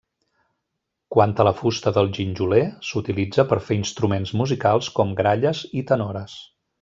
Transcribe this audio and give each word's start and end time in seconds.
Quant 1.15 1.33
a 1.41 1.45
la 1.47 1.51
fusta 1.59 1.93
del 1.99 2.09
ginjoler, 2.19 2.63
s'utilitza 2.91 3.45
per 3.53 3.59
fer 3.69 3.77
instruments 3.83 4.33
musicals 4.43 4.89
com 5.01 5.13
gralles 5.21 5.63
i 5.83 5.89
tenores. 5.93 6.35